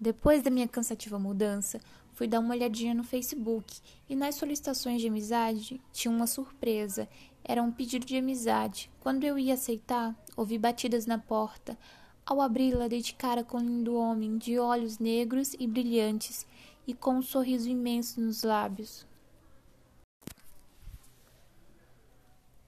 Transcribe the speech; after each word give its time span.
Depois 0.00 0.42
da 0.42 0.50
minha 0.50 0.68
cansativa 0.68 1.18
mudança, 1.18 1.80
fui 2.12 2.26
dar 2.26 2.40
uma 2.40 2.54
olhadinha 2.54 2.94
no 2.94 3.04
Facebook 3.04 3.80
e 4.08 4.16
nas 4.16 4.34
solicitações 4.34 5.00
de 5.00 5.08
amizade 5.08 5.80
tinha 5.92 6.12
uma 6.12 6.26
surpresa. 6.26 7.08
Era 7.42 7.62
um 7.62 7.70
pedido 7.70 8.04
de 8.04 8.16
amizade. 8.16 8.90
Quando 9.00 9.24
eu 9.24 9.38
ia 9.38 9.54
aceitar, 9.54 10.14
ouvi 10.36 10.58
batidas 10.58 11.06
na 11.06 11.18
porta. 11.18 11.78
Ao 12.26 12.40
abri-la, 12.40 12.88
dei 12.88 13.02
de 13.02 13.14
cara 13.14 13.44
com 13.44 13.58
um 13.58 13.60
lindo 13.60 13.94
homem 13.94 14.38
de 14.38 14.58
olhos 14.58 14.98
negros 14.98 15.54
e 15.58 15.66
brilhantes 15.66 16.46
e 16.86 16.94
com 16.94 17.16
um 17.16 17.22
sorriso 17.22 17.68
imenso 17.68 18.20
nos 18.20 18.42
lábios. 18.42 19.06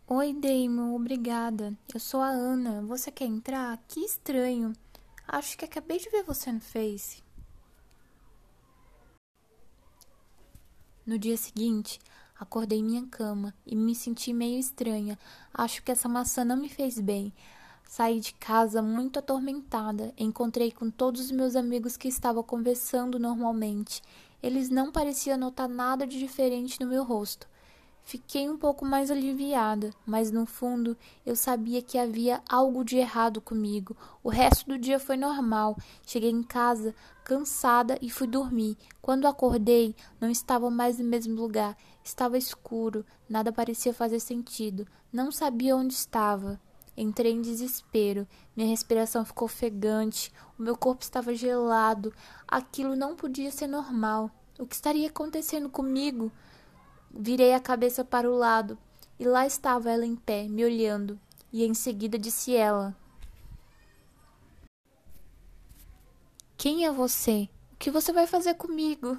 Oi, 0.09 0.33
Damon, 0.35 0.95
obrigada. 0.95 1.77
Eu 1.93 1.99
sou 1.99 2.21
a 2.21 2.29
Ana. 2.29 2.81
Você 2.83 3.11
quer 3.11 3.25
entrar? 3.25 3.77
Que 3.89 4.01
estranho. 4.01 4.73
Acho 5.29 5.59
que 5.59 5.65
acabei 5.65 5.99
de 5.99 6.09
ver 6.09 6.23
você 6.23 6.53
no 6.53 6.61
Face. 6.61 7.25
No 11.05 11.19
dia 11.19 11.37
seguinte, 11.37 11.99
acordei 12.39 12.79
em 12.79 12.85
minha 12.85 13.07
cama 13.07 13.55
e 13.67 13.75
me 13.75 13.95
senti 13.95 14.33
meio 14.33 14.59
estranha. 14.59 15.19
Acho 15.53 15.83
que 15.83 15.91
essa 15.91 16.09
maçã 16.09 16.45
não 16.45 16.57
me 16.57 16.69
fez 16.69 17.01
bem. 17.01 17.33
Saí 17.89 18.21
de 18.21 18.35
casa 18.35 18.81
muito 18.83 19.19
atormentada. 19.19 20.13
Encontrei 20.17 20.71
com 20.71 20.91
todos 20.91 21.23
os 21.23 21.31
meus 21.31 21.57
amigos 21.57 21.97
que 21.97 22.09
estavam 22.09 22.43
conversando 22.43 23.19
normalmente. 23.19 24.03
Eles 24.43 24.69
não 24.69 24.93
pareciam 24.93 25.39
notar 25.39 25.69
nada 25.69 26.07
de 26.07 26.19
diferente 26.19 26.81
no 26.81 26.87
meu 26.87 27.03
rosto. 27.03 27.49
Fiquei 28.07 28.49
um 28.49 28.57
pouco 28.57 28.85
mais 28.85 29.11
aliviada, 29.11 29.93
mas 30.07 30.31
no 30.31 30.47
fundo 30.47 30.97
eu 31.27 31.35
sabia 31.35 31.83
que 31.83 31.99
havia 31.99 32.41
algo 32.49 32.85
de 32.85 32.97
errado 32.97 33.41
comigo. 33.41 33.97
O 34.23 34.29
resto 34.29 34.65
do 34.65 34.79
dia 34.79 35.01
foi 35.01 35.17
normal. 35.17 35.77
Cheguei 36.07 36.31
em 36.31 36.45
casa 36.45 36.95
cansada 37.25 37.99
e 38.01 38.09
fui 38.09 38.29
dormir. 38.29 38.79
Quando 39.03 39.27
acordei, 39.27 39.93
não 40.21 40.31
estava 40.31 40.71
mais 40.71 41.01
no 41.01 41.05
mesmo 41.05 41.35
lugar. 41.35 41.77
Estava 42.05 42.39
escuro, 42.39 43.05
nada 43.29 43.51
parecia 43.51 43.93
fazer 43.93 44.21
sentido. 44.21 44.87
Não 45.13 45.33
sabia 45.33 45.77
onde 45.77 45.93
estava. 45.93 46.61
Entrei 46.97 47.33
em 47.33 47.43
desespero. 47.43 48.25
Minha 48.57 48.69
respiração 48.69 49.25
ficou 49.25 49.47
ofegante. 49.47 50.33
O 50.57 50.63
meu 50.63 50.77
corpo 50.77 51.03
estava 51.03 51.35
gelado. 51.35 52.15
Aquilo 52.47 52.95
não 52.95 53.17
podia 53.17 53.51
ser 53.51 53.67
normal. 53.67 54.31
O 54.61 54.65
que 54.65 54.77
estaria 54.77 55.09
acontecendo 55.09 55.69
comigo? 55.69 56.31
Virei 57.19 57.55
a 57.55 57.61
cabeça 57.61 58.05
para 58.05 58.31
o 58.31 58.37
lado 58.37 58.77
e 59.19 59.25
lá 59.25 59.47
estava 59.47 59.91
ela 59.91 60.05
em 60.05 60.15
pé, 60.15 60.47
me 60.47 60.63
olhando, 60.63 61.19
e 61.51 61.65
em 61.65 61.73
seguida 61.73 62.19
disse 62.19 62.55
ela: 62.55 62.95
Quem 66.59 66.85
é 66.85 66.93
você? 66.93 67.49
O 67.73 67.77
que 67.77 67.91
você 67.91 68.13
vai 68.13 68.27
fazer 68.27 68.55
comigo? 68.55 69.17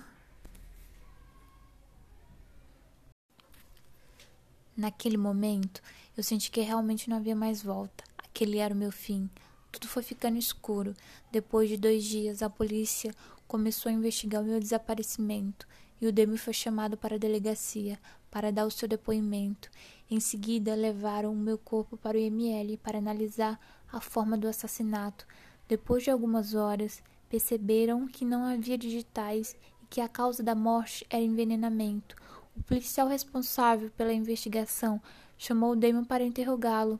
Naquele 4.75 5.17
momento, 5.17 5.81
eu 6.15 6.21
senti 6.21 6.51
que 6.51 6.61
realmente 6.61 7.09
não 7.09 7.17
havia 7.17 7.35
mais 7.35 7.63
volta. 7.63 8.03
Aquele 8.15 8.59
era 8.59 8.75
o 8.75 8.77
meu 8.77 8.91
fim. 8.91 9.27
Tudo 9.71 9.87
foi 9.87 10.03
ficando 10.03 10.37
escuro. 10.37 10.95
Depois 11.31 11.67
de 11.67 11.77
dois 11.77 12.03
dias, 12.03 12.43
a 12.43 12.49
polícia 12.49 13.11
começou 13.47 13.89
a 13.89 13.93
investigar 13.93 14.43
o 14.43 14.45
meu 14.45 14.59
desaparecimento 14.59 15.67
e 15.99 16.07
o 16.07 16.11
Demi 16.11 16.37
foi 16.37 16.53
chamado 16.53 16.95
para 16.95 17.15
a 17.15 17.19
delegacia 17.19 17.99
para 18.29 18.51
dar 18.51 18.65
o 18.65 18.71
seu 18.71 18.87
depoimento. 18.87 19.69
Em 20.09 20.19
seguida, 20.19 20.75
levaram 20.75 21.33
o 21.33 21.35
meu 21.35 21.57
corpo 21.57 21.97
para 21.97 22.17
o 22.17 22.19
IML 22.19 22.77
para 22.77 22.97
analisar 22.97 23.59
a 23.91 23.99
forma 23.99 24.37
do 24.37 24.47
assassinato. 24.47 25.25
Depois 25.67 26.03
de 26.03 26.11
algumas 26.11 26.53
horas, 26.53 27.01
perceberam 27.29 28.07
que 28.07 28.23
não 28.23 28.45
havia 28.45 28.77
digitais 28.77 29.55
e 29.81 29.85
que 29.89 30.01
a 30.01 30.07
causa 30.07 30.43
da 30.43 30.55
morte 30.55 31.05
era 31.09 31.23
envenenamento. 31.23 32.15
O 32.55 32.63
policial 32.63 33.07
responsável 33.07 33.91
pela 33.91 34.13
investigação 34.13 35.01
chamou 35.37 35.71
o 35.71 35.75
Damon 35.75 36.03
para 36.03 36.23
interrogá-lo 36.23 36.99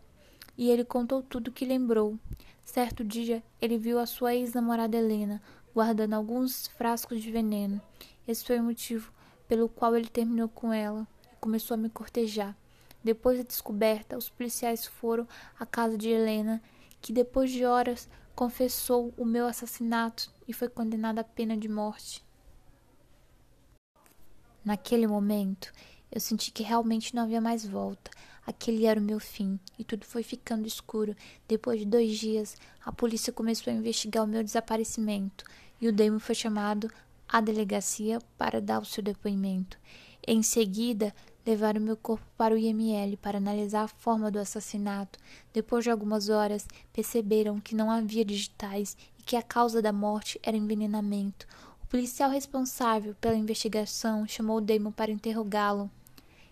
e 0.58 0.70
ele 0.70 0.84
contou 0.84 1.22
tudo 1.22 1.50
o 1.50 1.52
que 1.52 1.66
lembrou. 1.66 2.18
Certo 2.64 3.04
dia, 3.04 3.42
ele 3.62 3.78
viu 3.78 3.98
a 3.98 4.06
sua 4.06 4.36
ex-namorada 4.36 4.98
Helena 4.98 5.42
guardando 5.78 6.16
alguns 6.16 6.66
frascos 6.70 7.22
de 7.22 7.30
veneno. 7.30 7.80
Esse 8.28 8.44
foi 8.44 8.60
o 8.60 8.64
motivo 8.64 9.14
pelo 9.48 9.70
qual 9.70 9.96
ele 9.96 10.08
terminou 10.08 10.50
com 10.50 10.74
ela 10.74 11.08
e 11.32 11.36
começou 11.36 11.76
a 11.76 11.78
me 11.78 11.88
cortejar. 11.88 12.58
Depois 13.04 13.38
da 13.38 13.44
descoberta, 13.44 14.18
os 14.18 14.28
policiais 14.28 14.88
foram 14.88 15.28
à 15.60 15.68
casa 15.68 15.96
de 15.96 16.10
Helena, 16.10 16.64
que 17.00 17.14
depois 17.14 17.52
de 17.52 17.64
horas 17.64 18.10
confessou 18.36 19.14
o 19.16 19.24
meu 19.24 19.46
assassinato 19.46 20.32
e 20.48 20.52
foi 20.52 20.68
condenada 20.68 21.22
à 21.22 21.24
pena 21.24 21.56
de 21.56 21.70
morte. 21.70 22.26
Naquele 24.66 25.06
momento, 25.06 25.72
eu 26.12 26.20
senti 26.20 26.50
que 26.50 26.64
realmente 26.64 27.14
não 27.14 27.22
havia 27.22 27.40
mais 27.40 27.68
volta. 27.68 28.10
Aquele 28.48 28.88
era 28.88 29.00
o 29.00 29.04
meu 29.04 29.20
fim 29.20 29.60
e 29.78 29.84
tudo 29.84 30.06
foi 30.06 30.24
ficando 30.24 30.66
escuro. 30.66 31.16
Depois 31.48 31.82
de 31.82 31.86
dois 31.86 32.18
dias, 32.18 32.56
a 32.84 32.92
polícia 32.92 33.32
começou 33.32 33.72
a 33.72 33.76
investigar 33.76 34.24
o 34.24 34.28
meu 34.28 34.44
desaparecimento 34.44 35.46
e 35.80 35.88
o 35.88 35.94
Damon 35.94 36.20
foi 36.20 36.36
chamado 36.36 36.92
à 37.28 37.42
delegacia 37.42 38.20
para 38.38 38.62
dar 38.62 38.80
o 38.80 38.86
seu 38.86 39.04
depoimento. 39.04 39.78
Em 40.26 40.42
seguida, 40.44 41.14
levaram 41.46 41.80
meu 41.80 41.96
corpo 41.96 42.26
para 42.38 42.54
o 42.54 42.58
IML 42.58 43.16
para 43.18 43.38
analisar 43.38 43.84
a 43.84 43.88
forma 43.88 44.30
do 44.30 44.40
assassinato. 44.40 45.18
Depois 45.54 45.84
de 45.84 45.90
algumas 45.90 46.28
horas, 46.28 46.68
perceberam 46.92 47.60
que 47.60 47.76
não 47.76 47.90
havia 47.90 48.26
digitais 48.26 48.98
e 49.18 49.24
que 49.24 49.36
a 49.36 49.42
causa 49.42 49.82
da 49.82 49.94
morte 49.94 50.40
era 50.44 50.58
envenenamento. 50.58 51.48
O 51.82 51.88
policial 51.88 52.30
responsável 52.30 53.16
pela 53.16 53.38
investigação 53.38 54.28
chamou 54.28 54.60
Damon 54.60 54.92
para 54.92 55.12
interrogá-lo. 55.12 55.90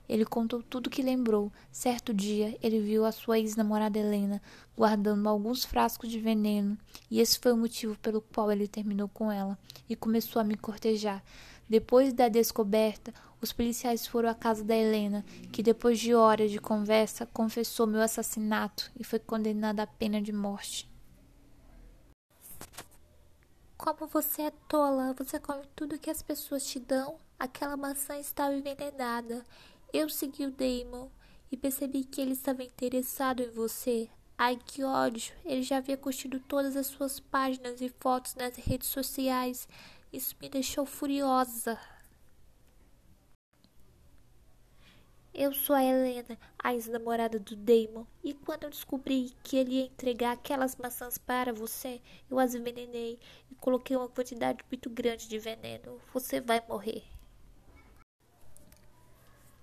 Ele 0.07 0.25
contou 0.25 0.61
tudo 0.61 0.87
o 0.87 0.89
que 0.89 1.01
lembrou. 1.01 1.51
Certo 1.71 2.13
dia, 2.13 2.57
ele 2.61 2.79
viu 2.79 3.05
a 3.05 3.11
sua 3.11 3.39
ex-namorada 3.39 3.97
Helena 3.97 4.41
guardando 4.77 5.27
alguns 5.27 5.63
frascos 5.63 6.09
de 6.09 6.19
veneno, 6.19 6.77
e 7.09 7.19
esse 7.19 7.39
foi 7.39 7.53
o 7.53 7.57
motivo 7.57 7.97
pelo 7.99 8.21
qual 8.21 8.51
ele 8.51 8.67
terminou 8.67 9.07
com 9.07 9.31
ela 9.31 9.57
e 9.89 9.95
começou 9.95 10.41
a 10.41 10.45
me 10.45 10.57
cortejar. 10.57 11.23
Depois 11.67 12.13
da 12.13 12.27
descoberta, 12.27 13.13
os 13.41 13.51
policiais 13.51 14.05
foram 14.05 14.29
à 14.29 14.35
casa 14.35 14.63
da 14.63 14.75
Helena, 14.75 15.25
que 15.51 15.63
depois 15.63 15.99
de 15.99 16.13
horas 16.13 16.51
de 16.51 16.59
conversa 16.59 17.25
confessou 17.25 17.87
meu 17.87 18.01
assassinato 18.01 18.91
e 18.99 19.03
foi 19.03 19.19
condenada 19.19 19.83
à 19.83 19.87
pena 19.87 20.21
de 20.21 20.31
morte. 20.31 20.89
Como 23.77 24.07
você 24.07 24.43
é 24.43 24.51
tola, 24.67 25.13
você 25.13 25.39
come 25.39 25.63
tudo 25.75 25.99
que 25.99 26.09
as 26.09 26.21
pessoas 26.21 26.65
te 26.65 26.79
dão. 26.79 27.17
Aquela 27.37 27.75
maçã 27.75 28.17
estava 28.17 28.55
envenenada. 28.55 29.43
Eu 29.93 30.09
segui 30.09 30.45
o 30.45 30.51
Damon 30.51 31.09
e 31.51 31.57
percebi 31.57 32.03
que 32.03 32.19
ele 32.19 32.33
estava 32.33 32.63
interessado 32.63 33.41
em 33.41 33.49
você. 33.49 34.09
Ai, 34.37 34.59
que 34.65 34.83
ódio! 34.83 35.33
Ele 35.45 35.63
já 35.63 35.77
havia 35.77 35.95
curtido 35.95 36.39
todas 36.41 36.75
as 36.75 36.87
suas 36.87 37.19
páginas 37.19 37.79
e 37.79 37.87
fotos 37.87 38.35
nas 38.35 38.55
redes 38.57 38.89
sociais. 38.89 39.67
Isso 40.11 40.35
me 40.41 40.49
deixou 40.49 40.85
furiosa. 40.85 41.79
Eu 45.33 45.53
sou 45.53 45.75
a 45.75 45.83
Helena, 45.83 46.39
a 46.57 46.73
ex-namorada 46.73 47.37
do 47.37 47.57
Damon, 47.57 48.05
e 48.23 48.33
quando 48.33 48.63
eu 48.63 48.69
descobri 48.69 49.33
que 49.43 49.57
ele 49.57 49.75
ia 49.75 49.85
entregar 49.85 50.31
aquelas 50.31 50.77
maçãs 50.77 51.17
para 51.17 51.51
você, 51.51 52.01
eu 52.31 52.39
as 52.39 52.55
envenenei 52.55 53.19
e 53.51 53.55
coloquei 53.55 53.97
uma 53.97 54.07
quantidade 54.07 54.63
muito 54.71 54.89
grande 54.89 55.27
de 55.27 55.37
veneno. 55.37 55.99
Você 56.13 56.39
vai 56.39 56.63
morrer. 56.69 57.03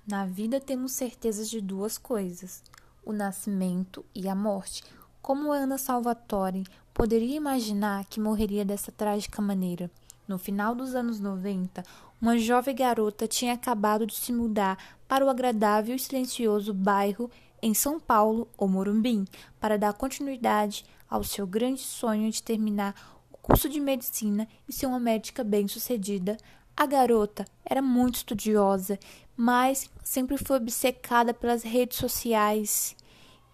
Na 0.04 0.26
vida 0.26 0.60
temos 0.60 0.92
certezas 0.92 1.48
de 1.48 1.60
duas 1.60 1.96
coisas: 1.96 2.62
o 3.04 3.12
nascimento 3.12 4.04
e 4.12 4.28
a 4.28 4.34
morte. 4.34 4.82
Como 5.20 5.52
Ana 5.52 5.78
Salvatore 5.78 6.64
poderia 6.92 7.37
imaginar 7.37 8.04
que 8.06 8.19
morreria 8.19 8.64
dessa 8.64 8.90
trágica 8.90 9.40
maneira? 9.40 9.88
No 10.26 10.38
final 10.38 10.75
dos 10.75 10.96
anos 10.96 11.20
90, 11.20 11.84
uma 12.20 12.37
jovem 12.37 12.75
garota 12.75 13.28
tinha 13.28 13.54
acabado 13.54 14.04
de 14.04 14.16
se 14.16 14.32
mudar 14.32 14.76
para 15.06 15.25
o 15.25 15.31
agradável 15.31 15.94
e 15.94 15.99
silencioso 15.99 16.75
bairro 16.75 17.31
em 17.60 17.72
São 17.72 18.00
Paulo 18.00 18.48
ou 18.58 18.66
Morumbim 18.66 19.25
para 19.60 19.78
dar 19.78 19.93
continuidade 19.93 20.84
ao 21.08 21.22
seu 21.22 21.46
grande 21.46 21.81
sonho 21.81 22.28
de 22.28 22.43
terminar 22.43 22.94
o 23.32 23.37
curso 23.37 23.69
de 23.69 23.78
medicina 23.78 24.48
e 24.69 24.72
ser 24.72 24.87
uma 24.87 24.98
médica 24.98 25.44
bem-sucedida. 25.44 26.37
A 26.76 26.87
garota 26.87 27.44
era 27.64 27.82
muito 27.82 28.16
estudiosa 28.16 28.98
mas 29.44 29.91
sempre 30.05 30.39
foi 30.39 30.59
obcecada 30.59 31.35
pelas 31.35 31.65
redes 31.65 31.99
sociais 31.99 32.94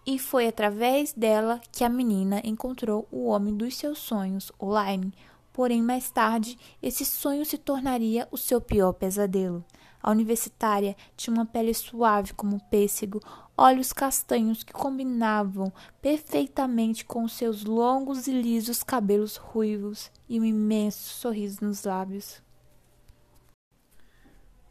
e 0.05 0.19
foi 0.19 0.45
através 0.45 1.13
dela 1.13 1.59
que 1.71 1.83
a 1.83 1.89
menina 1.89 2.39
encontrou 2.43 3.07
o 3.11 3.25
homem 3.25 3.57
dos 3.57 3.75
seus 3.75 3.97
sonhos 3.97 4.51
online. 4.61 5.11
Porém, 5.51 5.81
mais 5.81 6.11
tarde, 6.11 6.59
esse 6.79 7.03
sonho 7.03 7.43
se 7.43 7.57
tornaria 7.57 8.27
o 8.29 8.37
seu 8.37 8.61
pior 8.61 8.93
pesadelo. 8.93 9.65
A 9.99 10.11
universitária 10.11 10.95
tinha 11.17 11.33
uma 11.33 11.45
pele 11.47 11.73
suave 11.73 12.35
como 12.35 12.61
pêssego, 12.69 13.19
olhos 13.57 13.91
castanhos 13.91 14.63
que 14.63 14.71
combinavam 14.71 15.73
perfeitamente 15.99 17.03
com 17.03 17.27
seus 17.27 17.63
longos 17.63 18.27
e 18.27 18.31
lisos 18.31 18.83
cabelos 18.83 19.37
ruivos 19.37 20.11
e 20.29 20.39
um 20.39 20.45
imenso 20.45 21.15
sorriso 21.15 21.65
nos 21.65 21.83
lábios. 21.83 22.47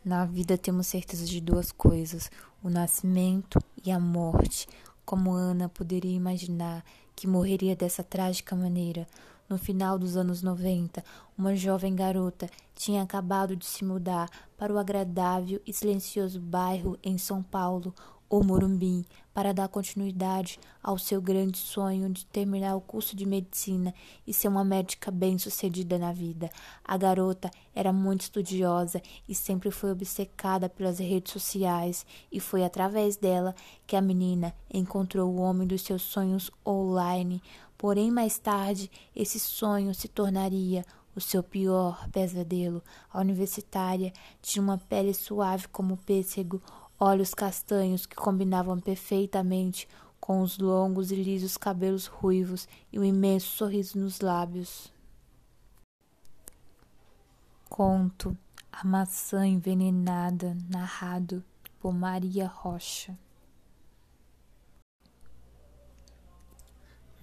Na 0.04 0.24
vida 0.24 0.56
temos 0.56 0.86
certeza 0.86 1.26
de 1.26 1.40
duas 1.40 1.72
coisas: 1.72 2.30
o 2.62 2.70
nascimento 2.70 3.58
e 3.84 3.90
a 3.90 3.98
morte. 3.98 4.68
Como 5.04 5.32
Ana 5.32 5.68
poderia 5.68 6.14
imaginar 6.14 6.84
que 7.16 7.26
morreria 7.26 7.74
dessa 7.74 8.04
trágica 8.04 8.54
maneira? 8.54 9.06
No 9.48 9.56
final 9.56 9.98
dos 9.98 10.16
anos 10.16 10.42
90, 10.42 11.02
uma 11.36 11.56
jovem 11.56 11.94
garota 11.94 12.48
tinha 12.74 13.02
acabado 13.02 13.56
de 13.56 13.64
se 13.64 13.84
mudar 13.84 14.28
para 14.56 14.72
o 14.72 14.78
agradável 14.78 15.60
e 15.66 15.72
silencioso 15.72 16.38
bairro 16.38 16.98
em 17.02 17.16
São 17.16 17.42
Paulo, 17.42 17.94
o 18.28 18.44
Morumbi, 18.44 19.06
para 19.38 19.55
dar 19.55 19.69
continuidade 19.69 20.58
ao 20.82 20.99
seu 20.99 21.23
grande 21.23 21.58
sonho 21.58 22.11
de 22.11 22.26
terminar 22.26 22.75
o 22.75 22.81
curso 22.81 23.14
de 23.14 23.25
medicina 23.25 23.94
e 24.26 24.35
ser 24.35 24.49
uma 24.49 24.64
médica 24.64 25.12
bem-sucedida 25.12 25.96
na 25.96 26.12
vida. 26.12 26.50
A 26.85 26.96
garota 26.96 27.49
era 27.73 27.93
muito 27.93 28.23
estudiosa 28.23 29.00
e 29.29 29.37
sempre 29.37 29.70
foi 29.70 29.93
obcecada 29.93 30.69
pelas 30.69 30.99
redes 30.99 31.32
sociais, 31.32 32.05
e 32.32 32.40
foi 32.40 32.64
através 32.64 33.17
dela 33.17 33.55
que 33.87 33.94
a 33.94 34.00
menina 34.00 34.52
encontrou 34.75 35.32
o 35.32 35.38
homem 35.38 35.69
dos 35.69 35.82
seus 35.82 36.02
sonhos 36.02 36.50
online. 36.67 37.41
Porém, 37.76 38.11
mais 38.11 38.41
tarde, 38.41 38.91
esse 39.14 39.38
sonho 39.38 39.94
se 39.94 40.08
tornaria 40.08 40.84
o 41.14 41.20
seu 41.20 41.44
pior 41.44 42.08
pesadelo. 42.11 42.82
A 43.08 43.20
universitária 43.20 44.12
tinha 44.43 44.62
uma 44.62 44.79
pele 44.79 45.14
suave 45.14 45.69
como 45.69 45.96
pêssego, 45.96 46.61
olhos 46.98 47.32
castanhos 47.32 48.06
que 48.06 48.16
combinavam 48.16 48.80
perfeitamente 48.80 49.88
com 50.20 50.42
os 50.42 50.58
longos 50.58 51.12
e 51.12 51.16
lisos 51.16 51.56
cabelos 51.56 52.06
ruivos 52.06 52.66
e 52.92 52.98
um 52.98 53.04
imenso 53.04 53.46
sorriso 53.56 53.98
nos 53.98 54.20
lábios. 54.20 54.92
Conto 57.68 58.36
A 58.72 58.84
Maçã 58.84 59.46
Envenenada, 59.46 60.56
narrado 60.68 61.44
por 61.78 61.92
Maria 61.92 62.46
Rocha. 62.48 63.16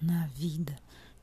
Na 0.00 0.26
vida, 0.28 0.76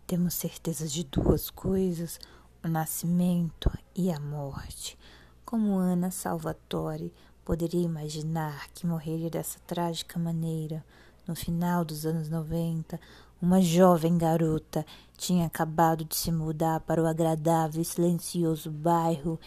temos 0.06 0.34
certeza 0.34 0.88
de 0.88 1.04
duas 1.04 1.50
coisas: 1.50 2.20
o 2.64 2.68
nascimento 2.68 3.72
e 3.96 4.12
a 4.12 4.20
morte. 4.20 4.98
Como 5.46 5.78
Ana 5.78 6.12
Salvatore 6.12 7.14
poderia 7.46 7.84
imaginar 7.84 8.68
que 8.74 8.86
morreria 8.86 9.30
dessa 9.30 9.60
trágica 9.68 10.20
maneira? 10.20 10.84
No 11.28 11.36
final 11.36 11.86
dos 11.86 12.06
anos 12.06 12.30
90, 12.30 13.00
uma 13.42 13.62
jovem 13.62 14.18
garota 14.18 14.86
tinha 15.18 15.46
acabado 15.46 16.04
de 16.06 16.16
se 16.16 16.32
mudar 16.32 16.80
para 16.82 17.02
o 17.02 17.06
agradável 17.06 17.82
e 17.82 17.86
silencioso 17.86 18.70
bairro 18.70 19.40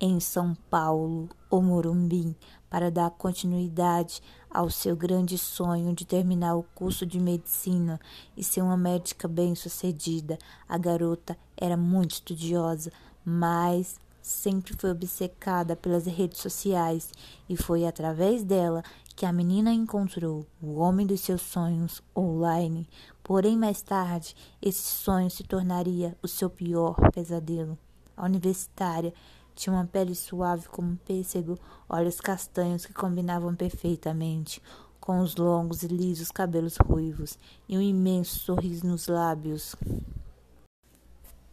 em 0.00 0.20
São 0.20 0.54
Paulo, 0.68 1.28
o 1.50 1.62
Morumbi, 1.62 2.36
para 2.68 2.90
dar 2.90 3.10
continuidade 3.10 4.20
ao 4.50 4.68
seu 4.68 4.96
grande 4.96 5.38
sonho 5.38 5.94
de 5.94 6.04
terminar 6.04 6.56
o 6.56 6.64
curso 6.74 7.06
de 7.06 7.18
medicina 7.18 8.00
e 8.36 8.44
ser 8.44 8.62
uma 8.62 8.76
médica 8.76 9.26
bem-sucedida. 9.26 10.38
A 10.68 10.76
garota 10.76 11.36
era 11.56 11.76
muito 11.76 12.12
estudiosa, 12.12 12.92
mas 13.24 13.98
sempre 14.24 14.74
foi 14.78 14.90
obcecada 14.90 15.76
pelas 15.76 16.06
redes 16.06 16.40
sociais 16.40 17.10
e 17.46 17.58
foi 17.58 17.84
através 17.84 18.42
dela 18.42 18.82
que 19.14 19.26
a 19.26 19.32
menina 19.32 19.70
encontrou 19.70 20.46
o 20.62 20.76
homem 20.76 21.06
dos 21.06 21.20
seus 21.20 21.42
sonhos 21.42 22.02
online. 22.16 22.88
Porém, 23.22 23.54
mais 23.56 23.82
tarde, 23.82 24.34
esse 24.62 24.82
sonho 24.82 25.30
se 25.30 25.44
tornaria 25.44 26.16
o 26.22 26.26
seu 26.26 26.48
pior 26.48 26.96
pesadelo. 27.12 27.78
A 28.16 28.24
universitária 28.24 29.12
tinha 29.54 29.74
uma 29.74 29.84
pele 29.84 30.14
suave 30.14 30.68
como 30.68 30.92
um 30.92 30.96
pêssego, 30.96 31.58
olhos 31.86 32.18
castanhos 32.18 32.86
que 32.86 32.94
combinavam 32.94 33.54
perfeitamente 33.54 34.62
com 34.98 35.20
os 35.20 35.36
longos 35.36 35.82
e 35.82 35.86
lisos 35.86 36.30
cabelos 36.30 36.78
ruivos 36.78 37.38
e 37.68 37.76
um 37.76 37.82
imenso 37.82 38.40
sorriso 38.40 38.86
nos 38.86 39.06
lábios. 39.06 39.76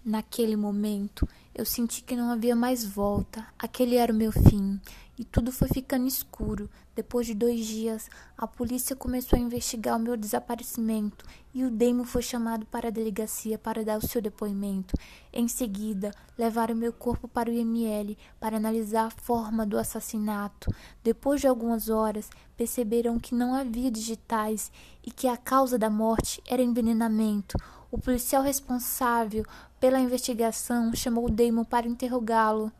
Naquele 0.04 0.56
momento, 0.56 1.30
eu 1.54 1.64
senti 1.64 2.02
que 2.02 2.16
não 2.16 2.32
havia 2.32 2.56
mais 2.56 2.84
volta. 2.84 3.46
Aquele 3.60 3.98
era 3.98 4.12
o 4.12 4.16
meu 4.16 4.32
fim. 4.32 4.82
E 5.16 5.24
tudo 5.24 5.52
foi 5.52 5.68
ficando 5.68 6.08
escuro. 6.08 6.68
Depois 6.96 7.28
de 7.28 7.36
dois 7.36 7.64
dias, 7.68 8.10
a 8.36 8.48
polícia 8.48 8.96
começou 8.96 9.38
a 9.38 9.42
investigar 9.42 9.96
o 9.96 10.02
meu 10.02 10.18
desaparecimento 10.18 11.24
e 11.54 11.64
o 11.64 11.70
Demo 11.70 12.04
foi 12.04 12.24
chamado 12.24 12.66
para 12.66 12.88
a 12.88 12.92
delegacia 12.92 13.60
para 13.60 13.86
dar 13.86 14.00
o 14.00 14.08
seu 14.08 14.20
depoimento. 14.20 14.96
Em 15.32 15.48
seguida, 15.48 16.12
levaram 16.36 16.74
meu 16.74 16.92
corpo 16.92 17.28
para 17.28 17.52
o 17.52 17.54
IML 17.54 18.18
para 18.40 18.58
analisar 18.58 19.06
a 19.06 19.22
forma 19.22 19.68
do 19.68 19.78
assassinato. 19.78 20.74
Depois 21.04 21.40
de 21.40 21.48
algumas 21.48 21.90
horas, 21.90 22.28
perceberam 22.58 23.20
que 23.20 23.36
não 23.36 23.54
havia 23.54 23.92
digitais 23.92 24.72
e 25.06 25.12
que 25.12 25.28
a 25.28 25.38
causa 25.38 25.78
da 25.78 25.92
morte 25.92 26.42
era 26.48 26.64
envenenamento. 26.64 27.56
O 27.92 28.00
policial 28.00 28.42
responsável 28.42 29.46
pela 29.78 30.00
investigação 30.00 30.96
chamou 30.96 31.30
Damon 31.30 31.66
para 31.66 31.90
interrogá-lo. 31.90 32.72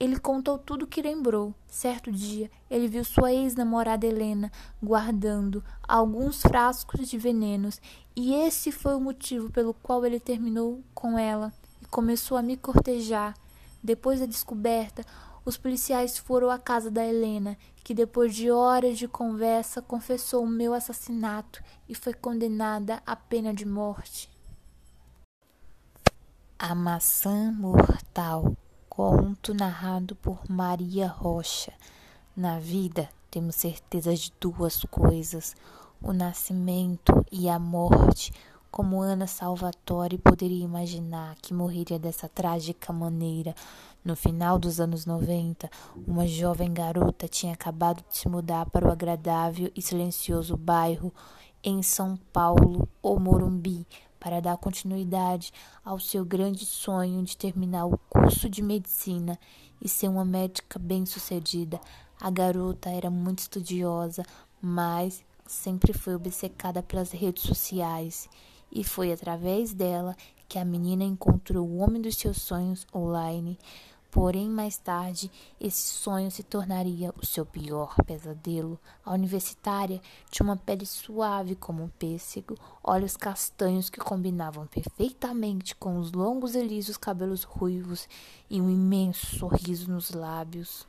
Ele 0.00 0.18
contou 0.18 0.58
tudo 0.58 0.82
o 0.82 0.86
que 0.88 1.00
lembrou. 1.00 1.54
Certo 1.68 2.10
dia, 2.10 2.50
ele 2.68 2.88
viu 2.88 3.04
sua 3.04 3.32
ex-namorada 3.32 4.04
Helena 4.04 4.50
guardando 4.82 5.62
alguns 5.86 6.42
frascos 6.42 7.08
de 7.08 7.16
venenos, 7.16 7.80
e 8.16 8.34
esse 8.34 8.72
foi 8.72 8.96
o 8.96 9.00
motivo 9.00 9.48
pelo 9.48 9.72
qual 9.72 10.04
ele 10.04 10.18
terminou 10.18 10.82
com 10.92 11.16
ela 11.16 11.52
e 11.80 11.86
começou 11.86 12.36
a 12.36 12.42
me 12.42 12.56
cortejar. 12.56 13.34
Depois 13.80 14.18
da 14.18 14.26
descoberta, 14.26 15.04
os 15.44 15.56
policiais 15.56 16.18
foram 16.18 16.50
à 16.50 16.58
casa 16.58 16.90
da 16.90 17.06
Helena, 17.06 17.56
que 17.84 17.94
depois 17.94 18.34
de 18.34 18.50
horas 18.50 18.98
de 18.98 19.06
conversa 19.06 19.80
confessou 19.80 20.42
o 20.42 20.48
meu 20.48 20.74
assassinato 20.74 21.62
e 21.88 21.94
foi 21.94 22.12
condenada 22.12 23.00
à 23.06 23.14
pena 23.14 23.54
de 23.54 23.64
morte. 23.64 24.28
A 26.60 26.74
Maçã 26.74 27.52
Mortal, 27.52 28.56
conto 28.88 29.54
narrado 29.54 30.16
por 30.16 30.40
Maria 30.50 31.06
Rocha. 31.06 31.72
Na 32.36 32.58
vida 32.58 33.08
temos 33.30 33.54
certeza 33.54 34.12
de 34.12 34.32
duas 34.40 34.82
coisas: 34.90 35.54
o 36.02 36.12
nascimento 36.12 37.24
e 37.30 37.48
a 37.48 37.60
morte. 37.60 38.32
Como 38.72 39.00
Ana 39.00 39.28
Salvatore 39.28 40.18
poderia 40.18 40.64
imaginar 40.64 41.36
que 41.36 41.54
morreria 41.54 41.96
dessa 41.96 42.28
trágica 42.28 42.92
maneira? 42.92 43.54
No 44.04 44.16
final 44.16 44.58
dos 44.58 44.80
anos 44.80 45.06
90, 45.06 45.70
uma 46.08 46.26
jovem 46.26 46.74
garota 46.74 47.28
tinha 47.28 47.52
acabado 47.52 48.04
de 48.08 48.18
se 48.18 48.28
mudar 48.28 48.68
para 48.68 48.88
o 48.88 48.90
agradável 48.90 49.70
e 49.76 49.80
silencioso 49.80 50.56
bairro 50.56 51.14
em 51.62 51.82
São 51.82 52.16
Paulo, 52.32 52.88
o 53.02 53.18
Morumbi, 53.18 53.86
para 54.18 54.40
dar 54.40 54.56
continuidade 54.56 55.52
ao 55.84 55.98
seu 55.98 56.24
grande 56.24 56.64
sonho 56.66 57.22
de 57.22 57.36
terminar 57.36 57.86
o 57.86 57.98
curso 58.08 58.48
de 58.48 58.62
medicina 58.62 59.38
e 59.80 59.88
ser 59.88 60.08
uma 60.08 60.24
médica 60.24 60.78
bem-sucedida. 60.78 61.80
A 62.20 62.30
garota 62.30 62.90
era 62.90 63.10
muito 63.10 63.40
estudiosa, 63.40 64.24
mas 64.60 65.24
sempre 65.46 65.92
foi 65.92 66.14
obcecada 66.14 66.82
pelas 66.82 67.10
redes 67.10 67.44
sociais, 67.44 68.28
e 68.70 68.84
foi 68.84 69.12
através 69.12 69.72
dela 69.72 70.16
que 70.48 70.58
a 70.58 70.64
menina 70.64 71.04
encontrou 71.04 71.66
o 71.66 71.78
homem 71.78 72.00
dos 72.00 72.16
seus 72.16 72.40
sonhos 72.42 72.86
online. 72.94 73.58
Porém, 74.10 74.48
mais 74.48 74.78
tarde, 74.78 75.30
esse 75.60 75.82
sonho 75.82 76.30
se 76.30 76.42
tornaria 76.42 77.12
o 77.20 77.26
seu 77.26 77.44
pior 77.44 77.94
pesadelo. 78.06 78.80
A 79.04 79.12
universitária 79.12 80.00
tinha 80.30 80.44
uma 80.44 80.56
pele 80.56 80.86
suave 80.86 81.54
como 81.54 81.82
um 81.82 81.88
pêssego, 81.88 82.56
olhos 82.82 83.18
castanhos 83.18 83.90
que 83.90 84.00
combinavam 84.00 84.66
perfeitamente 84.66 85.76
com 85.76 85.98
os 85.98 86.10
longos 86.12 86.54
e 86.54 86.62
lisos 86.62 86.96
cabelos 86.96 87.42
ruivos 87.44 88.08
e 88.48 88.60
um 88.60 88.70
imenso 88.70 89.26
sorriso 89.36 89.90
nos 89.90 90.10
lábios. 90.10 90.86